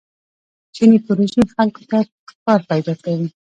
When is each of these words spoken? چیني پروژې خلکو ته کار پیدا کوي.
چیني 0.75 0.99
پروژې 1.05 1.43
خلکو 1.53 1.81
ته 1.89 1.99
کار 2.45 2.59
پیدا 2.69 2.93
کوي. 3.03 3.27